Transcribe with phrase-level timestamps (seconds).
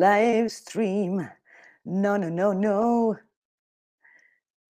[0.00, 1.30] live stream.
[1.84, 3.16] Non, non, non, non.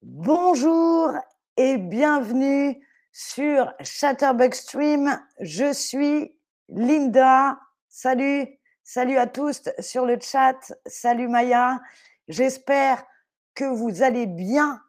[0.03, 1.13] Bonjour
[1.57, 5.23] et bienvenue sur Chatterbug Stream.
[5.39, 6.35] Je suis
[6.69, 7.61] Linda.
[7.89, 10.59] Salut, salut à tous sur le chat.
[10.87, 11.81] Salut Maya.
[12.27, 13.05] J'espère
[13.55, 14.83] que vous allez bien.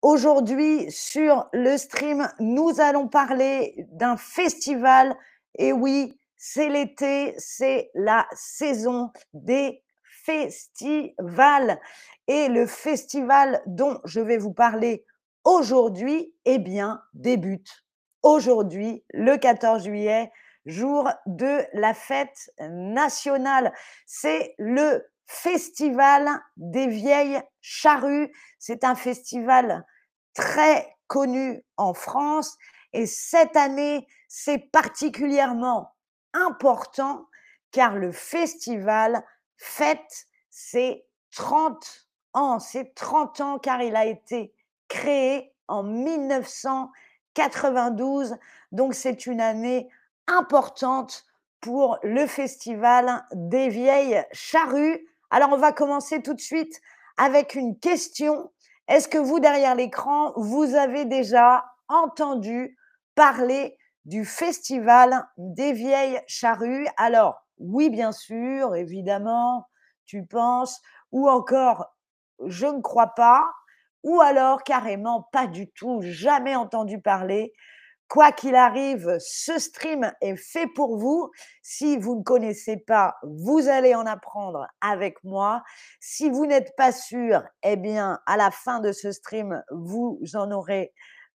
[0.00, 5.14] Aujourd'hui, sur le stream, nous allons parler d'un festival.
[5.58, 9.80] Et oui, c'est l'été, c'est la saison des
[10.24, 11.80] festivals.
[12.26, 15.06] Et le festival dont je vais vous parler
[15.44, 17.84] aujourd'hui, eh bien, débute
[18.24, 20.32] aujourd'hui, le 14 juillet,
[20.66, 23.72] jour de la fête nationale.
[24.04, 28.32] C'est le festival des vieilles charrues.
[28.58, 29.86] C'est un festival
[30.34, 32.58] très connu en France
[32.92, 35.92] et cette année, c'est particulièrement
[36.34, 37.26] important
[37.70, 39.24] car le festival
[39.56, 42.58] fête ses 30 ans.
[42.58, 44.54] C'est 30 ans car il a été
[44.88, 48.36] créé en 1992.
[48.72, 49.88] Donc c'est une année
[50.26, 51.24] importante
[51.60, 55.06] pour le festival des vieilles charrues.
[55.30, 56.80] Alors on va commencer tout de suite
[57.16, 58.50] avec une question.
[58.88, 62.76] Est-ce que vous, derrière l'écran, vous avez déjà entendu
[63.14, 66.86] parler du Festival des vieilles charrues.
[66.96, 69.66] Alors, oui, bien sûr, évidemment,
[70.06, 70.80] tu penses,
[71.12, 71.94] ou encore,
[72.46, 73.48] je ne crois pas,
[74.02, 77.52] ou alors carrément pas du tout, jamais entendu parler.
[78.08, 81.30] Quoi qu'il arrive, ce stream est fait pour vous.
[81.62, 85.62] Si vous ne connaissez pas, vous allez en apprendre avec moi.
[85.98, 90.50] Si vous n'êtes pas sûr, eh bien, à la fin de ce stream, vous en
[90.50, 90.92] aurez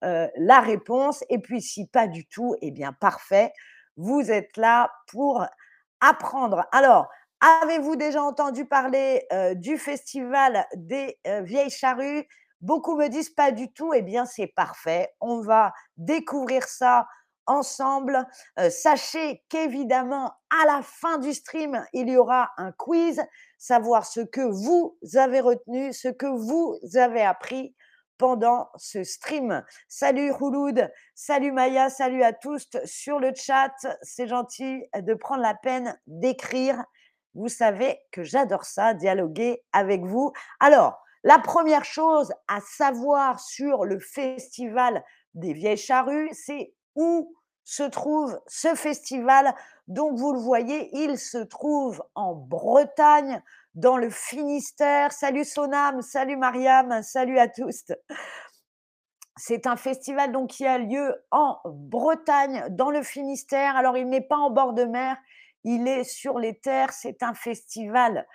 [0.04, 1.24] euh, la réponse.
[1.30, 3.52] Et puis, si pas du tout, eh bien, parfait.
[3.96, 5.46] Vous êtes là pour
[6.00, 6.66] apprendre.
[6.72, 7.08] Alors,
[7.62, 12.26] avez-vous déjà entendu parler euh, du festival des euh, vieilles charrues?
[12.60, 13.94] Beaucoup me disent pas du tout.
[13.94, 15.10] Eh bien, c'est parfait.
[15.20, 17.06] On va découvrir ça
[17.46, 18.26] ensemble.
[18.70, 23.22] sachez qu'évidemment, à la fin du stream, il y aura un quiz,
[23.58, 27.74] savoir ce que vous avez retenu, ce que vous avez appris
[28.18, 29.64] pendant ce stream.
[29.88, 33.74] Salut Rouloud, salut Maya, salut à tous sur le chat.
[34.02, 36.84] C'est gentil de prendre la peine d'écrire.
[37.34, 40.32] Vous savez que j'adore ça, dialoguer avec vous.
[40.60, 45.02] Alors, la première chose à savoir sur le festival
[45.34, 49.54] des vieilles charrues, c'est où se trouve ce festival.
[49.88, 53.42] Donc, vous le voyez, il se trouve en Bretagne,
[53.74, 55.12] dans le Finistère.
[55.12, 57.84] Salut Sonam, salut Mariam, salut à tous.
[59.36, 63.76] C'est un festival donc qui a lieu en Bretagne, dans le Finistère.
[63.76, 65.16] Alors, il n'est pas en bord de mer,
[65.64, 66.92] il est sur les terres.
[66.92, 68.26] C'est un festival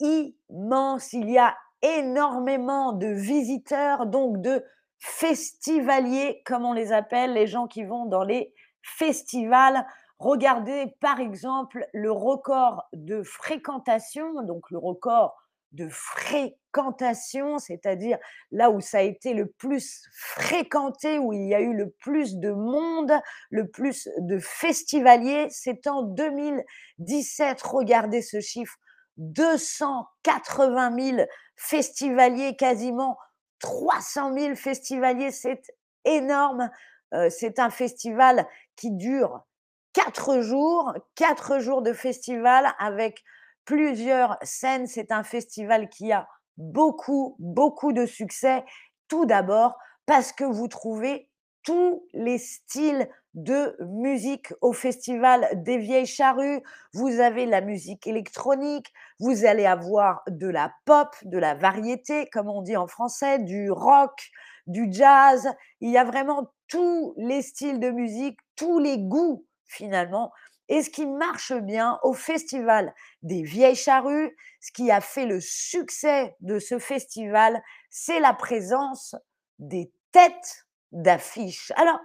[0.00, 1.12] immense.
[1.12, 4.64] Il y a énormément de visiteurs, donc de
[4.98, 8.52] festivaliers, comme on les appelle, les gens qui vont dans les
[8.82, 9.86] festivals.
[10.18, 15.36] Regardez par exemple le record de fréquentation, donc le record
[15.72, 18.18] de fréquentation, c'est-à-dire
[18.52, 22.36] là où ça a été le plus fréquenté, où il y a eu le plus
[22.36, 23.12] de monde,
[23.50, 27.60] le plus de festivaliers, c'est en 2017.
[27.62, 28.76] Regardez ce chiffre,
[29.16, 31.26] 280 000
[31.56, 33.18] festivaliers, quasiment
[33.58, 35.62] 300 000 festivaliers, c'est
[36.04, 36.70] énorme.
[37.14, 38.46] Euh, c'est un festival
[38.76, 39.44] qui dure
[39.94, 43.24] quatre jours, quatre jours de festival avec
[43.64, 44.86] plusieurs scènes.
[44.86, 46.28] C'est un festival qui a
[46.58, 48.64] beaucoup, beaucoup de succès.
[49.08, 51.30] Tout d'abord parce que vous trouvez
[51.62, 56.60] tous les styles de musique au festival des vieilles charrues.
[56.92, 62.48] Vous avez la musique électronique, vous allez avoir de la pop, de la variété, comme
[62.48, 64.30] on dit en français, du rock,
[64.66, 65.48] du jazz.
[65.80, 70.32] Il y a vraiment tous les styles de musique, tous les goûts finalement.
[70.68, 75.40] Et ce qui marche bien au festival des vieilles charrues, ce qui a fait le
[75.40, 79.14] succès de ce festival, c'est la présence
[79.58, 81.70] des têtes d'affiches.
[81.76, 82.00] Alors,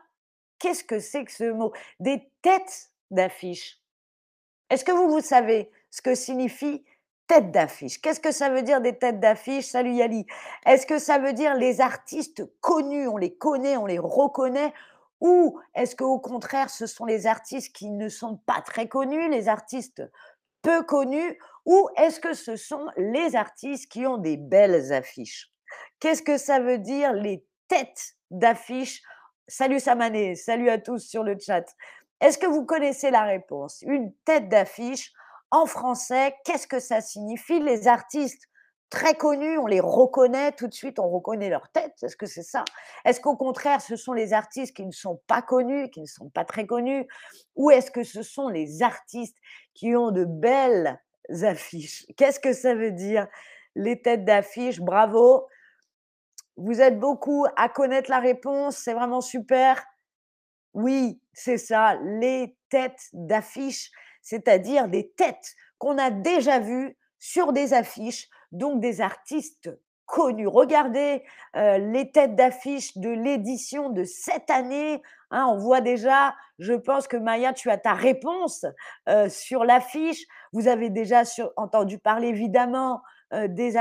[0.59, 1.71] qu'est-ce que c'est que ce mot?
[1.99, 3.79] Des têtes d'affiches.
[4.69, 6.83] Est-ce que vous, vous savez ce que signifie
[7.27, 8.01] tête d'affiche?
[8.01, 10.25] Qu'est-ce que ça veut dire des têtes d'affiche Salut Yali.
[10.65, 13.07] Est-ce que ça veut dire les artistes connus?
[13.07, 14.73] On les connaît, on les reconnaît
[15.21, 19.47] ou est-ce qu'au contraire, ce sont les artistes qui ne sont pas très connus, les
[19.47, 20.03] artistes
[20.61, 25.51] peu connus, ou est-ce que ce sont les artistes qui ont des belles affiches?
[25.99, 29.01] Qu'est-ce que ça veut dire les têtes d'affiches?
[29.47, 31.65] Salut Samané, salut à tous sur le chat.
[32.21, 33.81] Est-ce que vous connaissez la réponse?
[33.83, 35.13] Une tête d'affiche,
[35.51, 36.35] en français.
[36.45, 37.59] Qu'est-ce que ça signifie?
[37.59, 38.48] Les artistes
[38.89, 41.93] très connus, on les reconnaît tout de suite, on reconnaît leur tête.
[42.01, 42.65] Est-ce que c'est ça
[43.05, 46.29] Est-ce qu'au contraire, ce sont les artistes qui ne sont pas connus, qui ne sont
[46.29, 47.07] pas très connus?
[47.55, 49.37] Ou est-ce que ce sont les artistes
[49.73, 50.99] qui ont de belles
[51.43, 52.05] affiches?
[52.17, 53.27] Qu'est-ce que ça veut dire
[53.75, 55.47] Les têtes d'affiches, bravo.
[56.57, 59.83] Vous êtes beaucoup à connaître la réponse, c'est vraiment super.
[60.73, 63.91] Oui, c'est ça, les têtes d'affiches,
[64.21, 69.69] c'est-à-dire des têtes qu'on a déjà vues sur des affiches, donc des artistes
[70.05, 70.47] connus.
[70.47, 71.23] Regardez
[71.53, 75.01] les têtes d'affiches de l'édition de cette année.
[75.29, 78.65] Hein, on voit déjà, je pense que Maya, tu as ta réponse
[79.29, 80.25] sur l'affiche.
[80.51, 81.21] Vous avez déjà
[81.57, 83.01] entendu parler évidemment
[83.31, 83.75] des,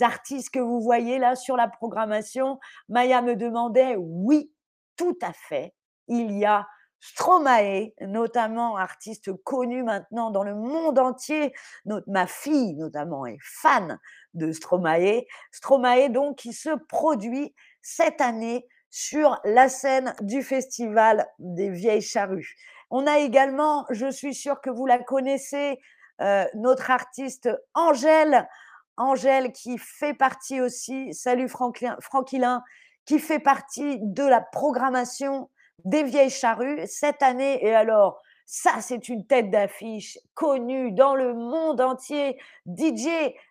[0.00, 2.58] artistes que vous voyez là sur la programmation.
[2.88, 4.50] Maya me demandait, oui,
[4.96, 5.74] tout à fait.
[6.08, 6.66] Il y a
[7.00, 11.52] Stromae, notamment artiste connu maintenant dans le monde entier.
[12.06, 13.98] Ma fille, notamment, est fan
[14.34, 15.24] de Stromae.
[15.52, 22.56] Stromae, donc, qui se produit cette année sur la scène du Festival des Vieilles Charrues.
[22.90, 25.80] On a également, je suis sûre que vous la connaissez,
[26.22, 28.48] euh, notre artiste Angèle.
[28.96, 32.62] Angèle qui fait partie aussi, salut Franquilin,
[33.04, 35.50] qui fait partie de la programmation
[35.84, 37.64] des vieilles charrues cette année.
[37.64, 42.38] Et alors, ça, c'est une tête d'affiche connue dans le monde entier.
[42.66, 43.08] DJ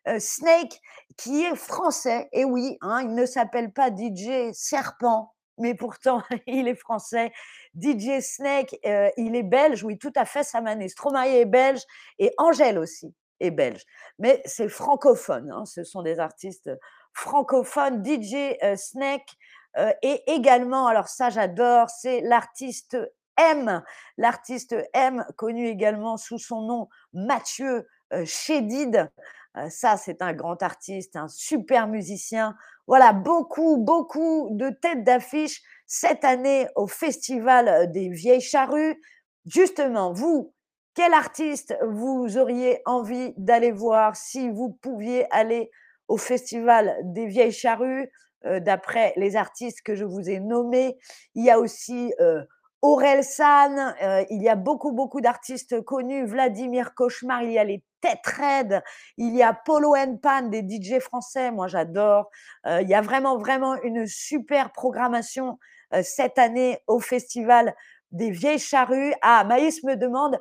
[0.07, 0.81] euh, Snake,
[1.17, 2.29] qui est français.
[2.31, 7.33] Et oui, hein, il ne s'appelle pas DJ Serpent, mais pourtant, il est français.
[7.79, 9.83] DJ Snake, euh, il est belge.
[9.83, 10.87] Oui, tout à fait, Samané.
[10.87, 11.81] Stromae est belge
[12.17, 13.83] et Angèle aussi est belge.
[14.17, 15.51] Mais c'est francophone.
[15.51, 16.71] Hein, ce sont des artistes
[17.13, 18.03] francophones.
[18.05, 19.27] DJ euh, Snake,
[19.77, 22.97] euh, et également, alors ça j'adore, c'est l'artiste
[23.37, 23.83] M,
[24.17, 29.09] l'artiste M, connu également sous son nom Mathieu euh, Chédid.
[29.57, 32.55] Euh, ça, c'est un grand artiste, un super musicien.
[32.87, 39.01] Voilà, beaucoup, beaucoup de têtes d'affiche cette année au Festival des Vieilles Charrues.
[39.45, 40.53] Justement, vous,
[40.93, 45.71] quel artiste vous auriez envie d'aller voir si vous pouviez aller
[46.07, 48.09] au Festival des Vieilles Charrues?
[48.45, 50.97] Euh, d'après les artistes que je vous ai nommés.
[51.33, 52.43] Il y a aussi euh,
[52.81, 57.63] Aurel San, euh, il y a beaucoup, beaucoup d'artistes connus, Vladimir Cauchemar, il y a
[57.63, 58.83] les Tête Red,
[59.17, 62.29] il y a Polo Pan, des DJ français, moi j'adore.
[62.67, 65.57] il y a vraiment, vraiment une super programmation
[66.03, 67.73] cette année au Festival
[68.11, 69.13] des Vieilles Charrues.
[69.23, 70.39] Ah, Maïs me demande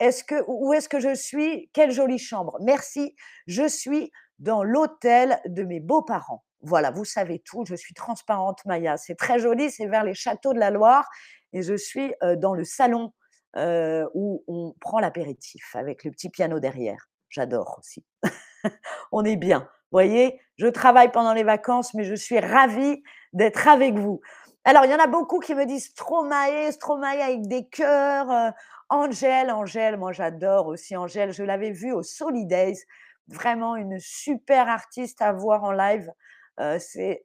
[0.00, 1.70] est-ce que, où est-ce que je suis?
[1.72, 2.58] Quelle jolie chambre.
[2.60, 3.14] Merci.
[3.46, 6.44] Je suis dans l'hôtel de mes beaux-parents.
[6.64, 7.64] Voilà, vous savez tout.
[7.66, 8.96] Je suis transparente, Maya.
[8.96, 9.70] C'est très joli.
[9.70, 11.08] C'est vers les châteaux de la Loire.
[11.52, 13.12] Et je suis dans le salon
[14.14, 17.08] où on prend l'apéritif avec le petit piano derrière.
[17.28, 18.04] J'adore aussi.
[19.12, 19.60] on est bien.
[19.60, 23.02] Vous voyez, je travaille pendant les vacances, mais je suis ravie
[23.32, 24.20] d'être avec vous.
[24.64, 28.52] Alors, il y en a beaucoup qui me disent Stromae, Stromae avec des cœurs.
[28.88, 31.32] Angèle, Angèle, moi j'adore aussi Angèle.
[31.32, 32.78] Je l'avais vue au Solidays.
[33.28, 36.10] Vraiment une super artiste à voir en live
[36.78, 37.22] c'est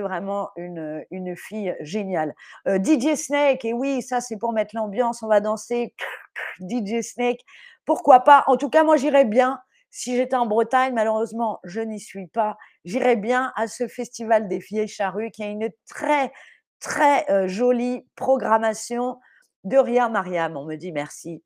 [0.00, 2.34] vraiment une, une, fille géniale.
[2.66, 5.94] DJ Snake, et oui, ça c'est pour mettre l'ambiance, on va danser.
[6.60, 7.40] DJ Snake,
[7.84, 8.44] pourquoi pas?
[8.46, 9.60] En tout cas, moi j'irais bien.
[9.90, 12.56] Si j'étais en Bretagne, malheureusement, je n'y suis pas.
[12.86, 16.32] J'irais bien à ce festival des vieilles charrues qui a une très,
[16.80, 19.20] très jolie programmation.
[19.64, 21.44] De rien, Mariam, on me dit merci.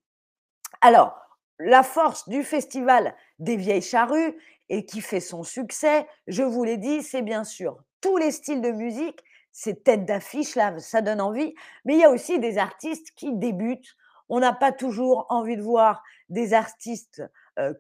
[0.81, 1.19] Alors,
[1.59, 4.37] la force du festival des vieilles charrues,
[4.69, 8.61] et qui fait son succès, je vous l'ai dit, c'est bien sûr tous les styles
[8.61, 11.55] de musique, ces têtes d'affiche là, ça donne envie,
[11.85, 13.97] mais il y a aussi des artistes qui débutent.
[14.29, 17.23] On n'a pas toujours envie de voir des artistes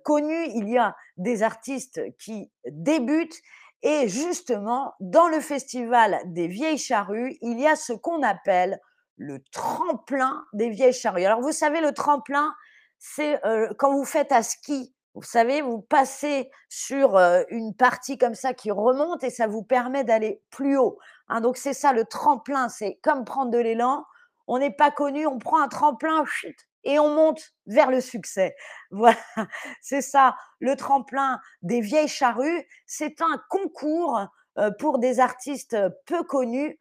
[0.04, 3.40] connus, il y a des artistes qui débutent
[3.82, 8.80] et justement, dans le festival des vieilles charrues, il y a ce qu'on appelle
[9.16, 11.24] le tremplin des vieilles charrues.
[11.24, 12.52] Alors vous savez, le tremplin,
[12.98, 13.40] c'est
[13.78, 17.16] quand vous faites à ski, vous savez, vous passez sur
[17.48, 20.98] une partie comme ça qui remonte et ça vous permet d'aller plus haut.
[21.28, 21.40] Hein.
[21.40, 24.04] donc c'est ça le tremplin, c'est comme prendre de l'élan.
[24.46, 26.22] On n'est pas connu, on prend un tremplin
[26.84, 28.54] et on monte vers le succès.
[28.90, 29.16] Voilà,
[29.80, 32.66] c'est ça le tremplin des vieilles charrues.
[32.84, 34.20] C'est un concours
[34.78, 36.78] pour des artistes peu connus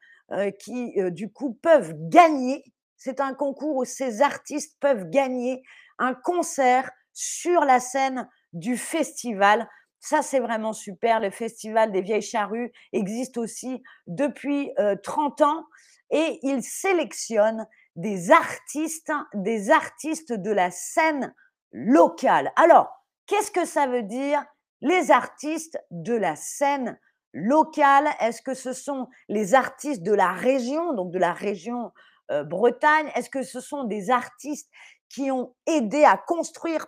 [0.60, 2.65] qui du coup peuvent gagner.
[2.98, 5.63] C'est un concours où ces artistes peuvent gagner
[5.98, 9.67] un concert sur la scène du festival.
[10.00, 11.19] Ça, c'est vraiment super.
[11.19, 15.63] Le festival des vieilles charrues existe aussi depuis 30 euh, ans
[16.12, 21.34] et il sélectionne des artistes, des artistes de la scène
[21.72, 22.51] locale.
[22.55, 22.89] Alors,
[23.25, 24.45] qu'est-ce que ça veut dire
[24.81, 27.00] les artistes de la scène
[27.34, 28.07] locale?
[28.19, 31.91] Est-ce que ce sont les artistes de la région, donc de la région
[32.31, 33.10] euh, Bretagne?
[33.15, 34.69] Est-ce que ce sont des artistes
[35.15, 36.88] qui ont aidé à construire,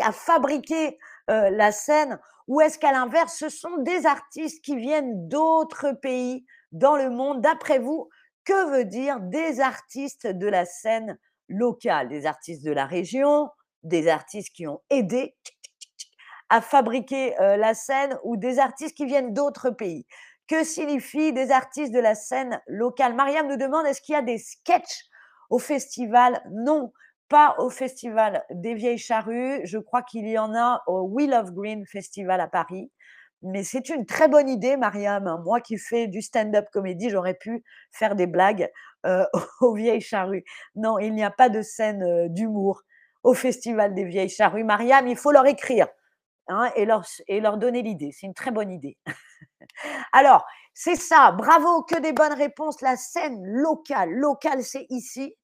[0.00, 0.98] à fabriquer
[1.30, 2.18] euh, la scène
[2.48, 7.40] Ou est-ce qu'à l'inverse, ce sont des artistes qui viennent d'autres pays dans le monde?
[7.40, 8.08] D'après vous,
[8.44, 11.16] que veut dire des artistes de la scène
[11.48, 12.08] locale?
[12.08, 13.48] Des artistes de la région,
[13.84, 15.36] des artistes qui ont aidé
[16.48, 20.04] à fabriquer euh, la scène ou des artistes qui viennent d'autres pays?
[20.48, 23.14] Que signifie des artistes de la scène locale?
[23.14, 25.04] Mariam nous demande est-ce qu'il y a des sketchs
[25.48, 26.42] au festival?
[26.50, 26.92] Non,
[27.30, 29.60] pas au festival des Vieilles Charrues.
[29.64, 32.90] Je crois qu'il y en a au Wheel of Green Festival à Paris.
[33.42, 35.40] Mais c'est une très bonne idée, Mariam.
[35.44, 38.68] Moi qui fais du stand-up comédie, j'aurais pu faire des blagues
[39.06, 39.24] euh,
[39.62, 40.44] aux Vieilles Charrues.
[40.74, 42.82] Non, il n'y a pas de scène euh, d'humour
[43.22, 44.64] au Festival des Vieilles Charrues.
[44.64, 45.86] Mariam, il faut leur écrire
[46.48, 48.10] hein, et, leur, et leur donner l'idée.
[48.12, 48.98] C'est une très bonne idée.
[50.12, 50.44] Alors,
[50.74, 51.30] c'est ça.
[51.30, 52.82] Bravo, que des bonnes réponses.
[52.82, 54.10] La scène locale.
[54.10, 55.34] Locale, c'est ici.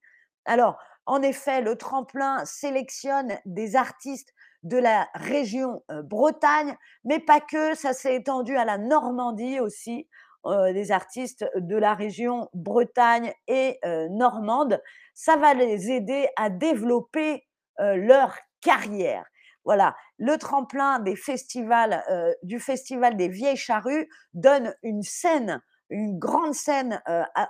[0.45, 0.76] Alors,
[1.07, 7.93] en effet, le tremplin sélectionne des artistes de la région Bretagne, mais pas que, ça
[7.93, 10.09] s'est étendu à la Normandie aussi,
[10.45, 13.79] des artistes de la région Bretagne et
[14.11, 14.81] normande.
[15.15, 17.47] Ça va les aider à développer
[17.79, 19.25] leur carrière.
[19.65, 22.05] Voilà, le tremplin des festivals,
[22.43, 27.49] du Festival des Vieilles Charrues donne une scène une grande scène à,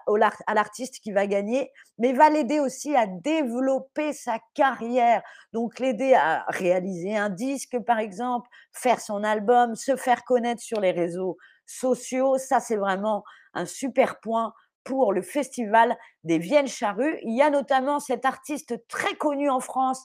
[0.54, 5.22] l'artiste qui va gagner, mais va l'aider aussi à développer sa carrière.
[5.52, 10.80] Donc l'aider à réaliser un disque, par exemple, faire son album, se faire connaître sur
[10.80, 12.38] les réseaux sociaux.
[12.38, 13.24] Ça, c'est vraiment
[13.54, 14.52] un super point
[14.84, 17.18] pour le festival des Viennes Charrues.
[17.22, 20.04] Il y a notamment cet artiste très connu en France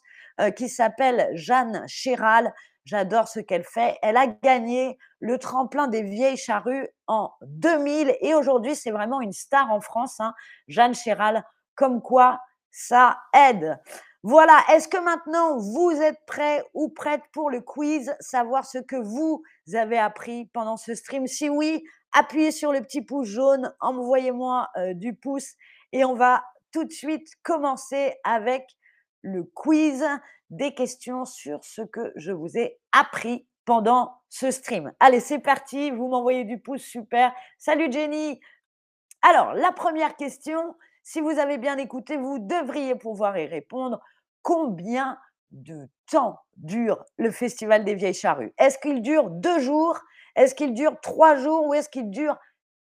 [0.56, 2.52] qui s'appelle Jeanne Chéral,
[2.86, 3.98] J'adore ce qu'elle fait.
[4.02, 9.32] Elle a gagné le tremplin des vieilles charrues en 2000 et aujourd'hui, c'est vraiment une
[9.32, 10.34] star en France, hein.
[10.68, 11.46] Jeanne Chéral.
[11.76, 13.80] Comme quoi, ça aide.
[14.24, 18.96] Voilà, est-ce que maintenant vous êtes prêts ou prêtes pour le quiz, savoir ce que
[18.96, 21.26] vous avez appris pendant ce stream?
[21.28, 25.54] Si oui, appuyez sur le petit pouce jaune, envoyez-moi euh, du pouce
[25.92, 28.68] et on va tout de suite commencer avec
[29.22, 30.06] le quiz
[30.50, 34.94] des questions sur ce que je vous ai appris pendant ce stream.
[35.00, 37.34] Allez, c'est parti, vous m'envoyez du pouce, super.
[37.58, 38.40] Salut Jenny.
[39.22, 44.00] Alors, la première question, si vous avez bien écouté, vous devriez pouvoir y répondre.
[44.42, 45.20] Combien
[45.52, 48.54] de temps dure le Festival des Vieilles Charrues?
[48.58, 50.00] Est-ce qu'il dure deux jours?
[50.36, 51.68] Est-ce qu'il dure trois jours?
[51.68, 52.38] Ou est-ce qu'il dure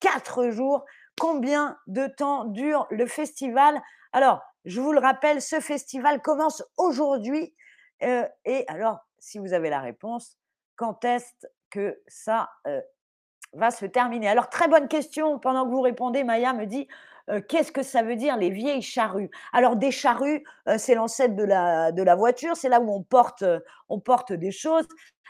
[0.01, 0.85] quatre jours?
[1.21, 3.81] Combien de temps dure le festival?
[4.13, 7.55] Alors, je vous le rappelle, ce festival commence aujourd'hui.
[8.03, 10.39] Euh, et alors, si vous avez la réponse,
[10.77, 11.33] quand est-ce
[11.71, 12.51] que ça
[13.53, 14.29] va se terminer?
[14.29, 15.39] Alors, très bonne question.
[15.39, 16.89] Pendant que vous répondez, Maya me dit
[17.49, 19.31] qu'est-ce que ça veut dire les vieilles charrues?
[19.53, 20.45] Alors, des charrues,
[20.77, 23.45] c'est l'ancêtre de la, voiture, c'est là où on porte,
[23.89, 24.87] on porte des choses.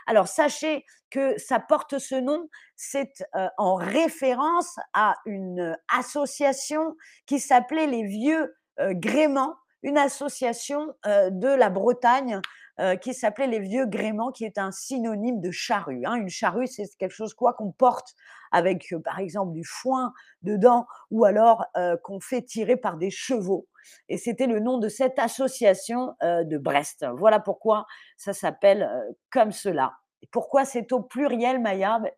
[0.06, 3.24] Alors, sachez que ça porte ce nom, c'est
[3.56, 6.96] en référence à une association
[7.26, 12.40] qui s'appelait les Vieux Gréement, une association de la Bretagne
[12.80, 16.02] euh, qui s'appelait les Vieux Gréments, qui est un synonyme de charrue.
[16.04, 16.14] Hein.
[16.14, 18.14] Une charrue, c'est quelque chose quoi qu'on porte
[18.52, 20.12] avec, par exemple, du foin
[20.42, 21.66] dedans, ou alors
[22.04, 23.66] qu'on fait tirer par des chevaux.
[24.08, 27.04] Et c'était le nom de cette association de Brest.
[27.16, 27.84] Voilà pourquoi
[28.16, 28.88] ça s'appelle
[29.30, 29.94] comme cela.
[30.22, 31.98] Et pourquoi c'est au pluriel, Maya?
[31.98, 32.12] Ben,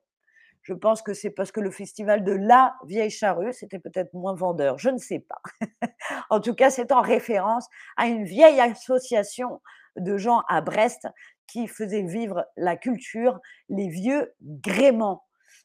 [0.66, 4.34] je pense que c'est parce que le festival de la vieille charrue, c'était peut-être moins
[4.34, 5.40] vendeur, je ne sais pas.
[6.30, 9.60] en tout cas, c'est en référence à une vieille association
[9.96, 11.08] de gens à Brest
[11.46, 13.38] qui faisait vivre la culture,
[13.68, 15.24] les vieux gréments.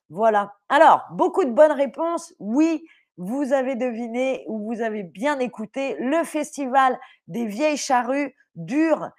[0.09, 0.53] Voilà.
[0.69, 2.33] Alors, beaucoup de bonnes réponses.
[2.39, 2.85] Oui,
[3.17, 5.95] vous avez deviné ou vous avez bien écouté.
[5.99, 9.09] Le festival des vieilles charrues dure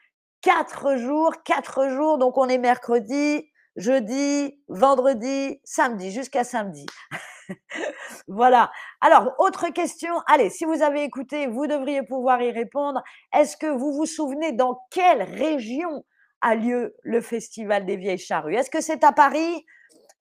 [0.40, 1.42] quatre jours.
[1.44, 6.86] Quatre jours, donc on est mercredi, jeudi, vendredi, samedi, jusqu'à samedi.
[8.28, 8.70] voilà.
[9.00, 10.12] Alors, autre question.
[10.26, 13.02] Allez, si vous avez écouté, vous devriez pouvoir y répondre.
[13.34, 16.04] Est-ce que vous vous souvenez dans quelle région
[16.40, 18.54] a lieu le Festival des Vieilles Charrues?
[18.54, 19.64] Est-ce que c'est à Paris?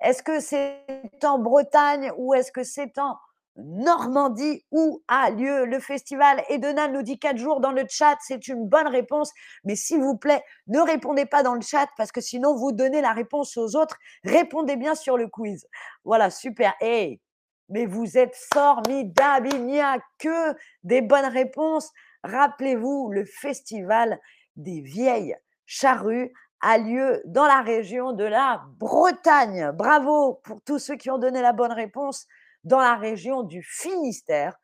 [0.01, 0.85] Est-ce que c'est
[1.23, 2.11] en Bretagne?
[2.17, 3.17] Ou est-ce que c'est en
[3.65, 6.43] Normandie où a lieu le festival?
[6.49, 9.31] Et Donald nous dit quatre jours dans le chat, c'est une bonne réponse.
[9.63, 13.01] Mais s'il vous plaît, ne répondez pas dans le chat parce que sinon vous donnez
[13.01, 13.97] la réponse aux autres.
[14.23, 15.67] Répondez bien sur le quiz.
[16.03, 16.73] Voilà, super.
[16.81, 17.19] Et
[17.69, 19.49] mais vous êtes formidable.
[19.53, 21.91] Il n'y a que des bonnes réponses.
[22.23, 24.19] Rappelez-vous le festival
[24.55, 29.71] des vieilles charrues a lieu dans la région de la Bretagne.
[29.73, 32.27] Bravo pour tous ceux qui ont donné la bonne réponse
[32.63, 34.57] dans la région du Finistère,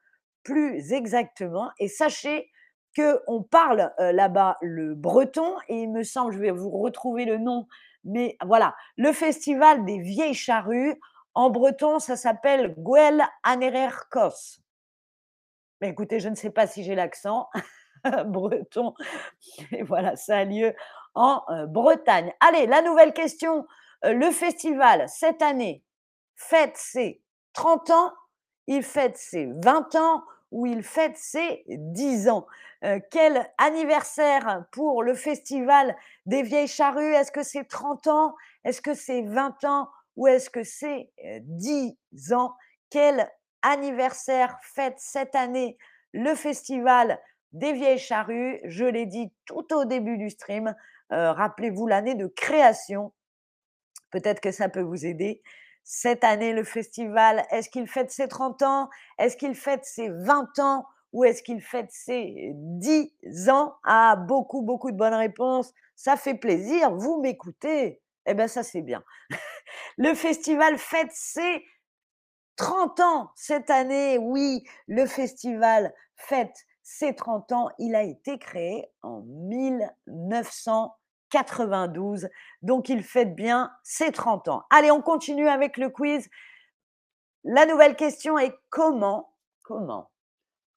[0.44, 1.70] plus exactement.
[1.80, 2.50] Et sachez
[2.96, 7.68] qu'on parle là-bas le breton, et il me semble, je vais vous retrouver le nom,
[8.04, 10.96] mais voilà, le festival des vieilles charrues,
[11.34, 14.62] en breton, ça s'appelle Gwel Anererkos.
[15.82, 17.50] Écoutez, je ne sais pas si j'ai l'accent
[18.26, 18.96] breton.
[19.72, 20.74] Et voilà, ça a lieu
[21.14, 22.34] en Bretagne.
[22.40, 23.68] Allez, la nouvelle question.
[24.04, 25.84] Le festival, cette année,
[26.36, 27.22] fête ses
[27.58, 28.14] 30 ans,
[28.68, 32.46] il fête ses 20 ans ou il fête ses 10 ans.
[32.84, 35.96] Euh, quel anniversaire pour le festival
[36.28, 37.16] des vieilles charrues?
[37.16, 38.36] Est-ce que c'est 30 ans?
[38.64, 39.90] Est-ce que c'est 20 ans?
[40.18, 41.98] Ou est-ce que c'est 10
[42.34, 42.54] ans?
[42.92, 43.28] Quel
[43.64, 45.80] anniversaire fête cette année
[46.14, 47.20] le festival
[47.54, 48.60] des vieilles charrues?
[48.66, 50.76] Je l'ai dit tout au début du stream.
[51.12, 53.14] Euh, rappelez-vous l'année de création.
[54.12, 55.42] Peut-être que ça peut vous aider
[55.90, 58.90] cette année, le festival, est-ce qu'il fête ses 30 ans?
[59.18, 60.86] Est-ce qu'il fête ses 20 ans?
[61.14, 63.74] Ou est-ce qu'il fête ses 10 ans?
[63.86, 65.74] Ah, beaucoup, beaucoup de bonnes réponses.
[65.96, 66.94] Ça fait plaisir.
[66.94, 69.02] Vous m'écoutez Eh bien, ça, c'est bien.
[69.98, 71.64] le festival fête ses
[72.58, 74.18] 30 ans cette année.
[74.18, 77.70] Oui, le festival fête ses 30 ans.
[77.80, 80.97] Il a été créé en 1900.
[81.30, 82.30] 92.
[82.62, 84.64] Donc, il fête bien ses 30 ans.
[84.70, 86.30] Allez, on continue avec le quiz.
[87.44, 90.12] La nouvelle question est comment, comment,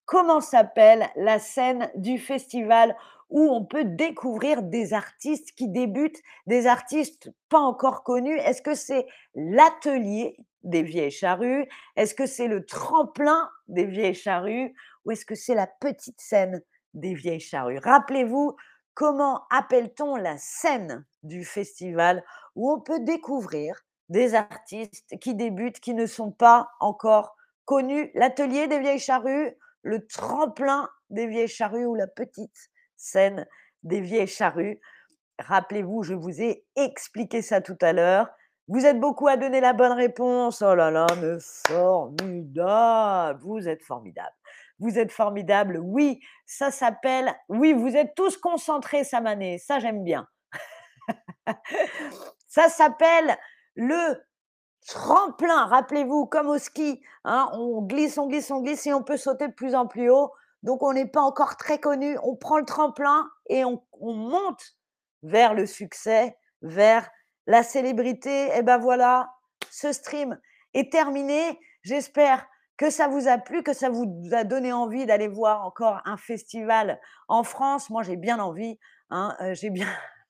[0.05, 2.97] comment s'appelle la scène du festival
[3.29, 8.39] où on peut découvrir des artistes qui débutent, des artistes pas encore connus?
[8.39, 11.67] Est-ce que c'est l'atelier des vieilles charrues?
[11.97, 14.75] Est-ce que c'est le tremplin des vieilles charrues?
[15.05, 16.63] Ou est-ce que c'est la petite scène
[16.95, 17.79] des vieilles charrues?
[17.79, 18.57] Rappelez-vous,
[19.01, 22.23] comment appelle-t-on la scène du festival
[22.55, 23.75] où on peut découvrir
[24.11, 28.11] des artistes qui débutent, qui ne sont pas encore connus?
[28.13, 33.47] L'atelier des vieilles charrues, le tremplin des vieilles charrues ou la petite scène
[33.85, 34.79] des vieilles charrues.
[35.39, 38.29] Rappelez-vous, je vous ai expliqué ça tout à l'heure.
[38.69, 40.61] Vous êtes beaucoup à donner la bonne réponse.
[40.61, 43.41] Oh là là, mais formidable.
[43.41, 44.37] Vous êtes formidable.
[44.81, 45.79] Vous êtes formidable.
[45.83, 47.35] Oui, ça s'appelle.
[47.49, 49.59] Oui, vous êtes tous concentrés, Samané.
[49.59, 50.27] Ça, j'aime bien.
[52.49, 53.37] ça s'appelle
[53.75, 54.23] le
[54.87, 55.67] tremplin.
[55.67, 59.49] Rappelez-vous, comme au ski, hein, on glisse, on glisse, on glisse et on peut sauter
[59.49, 60.33] de plus en plus haut.
[60.63, 62.17] Donc, on n'est pas encore très connu.
[62.23, 64.77] On prend le tremplin et on, on monte
[65.23, 67.09] vers le succès, vers
[67.47, 68.57] la célébrité.
[68.57, 69.31] Et ben voilà,
[69.71, 70.39] ce stream
[70.75, 71.59] est terminé.
[71.83, 72.47] J'espère
[72.81, 76.17] que ça vous a plu, que ça vous a donné envie d'aller voir encore un
[76.17, 77.91] festival en France?
[77.91, 78.79] Moi, j'ai bien envie,
[79.11, 79.87] hein, euh, j'ai bien,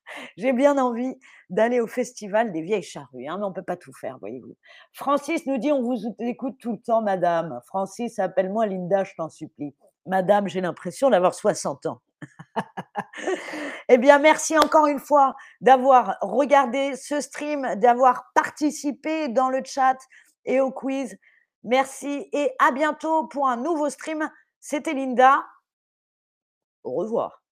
[0.77, 1.17] envie
[1.49, 4.57] d'aller au festival des vieilles charrues, hein, mais on ne peut pas tout faire, voyez-vous.
[4.91, 7.61] Francis nous dit, on vous écoute tout le temps, madame.
[7.67, 9.73] Francis, appelle-moi Linda, je t'en supplie.
[10.05, 12.01] Madame, j'ai l'impression d'avoir 60 ans.
[13.87, 19.95] eh bien, merci encore une fois d'avoir regardé ce stream, d'avoir participé dans le chat
[20.43, 21.17] et au quiz.
[21.63, 24.29] Merci et à bientôt pour un nouveau stream.
[24.59, 25.45] C'était Linda.
[26.83, 27.43] Au revoir.